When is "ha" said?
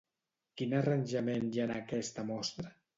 1.63-1.69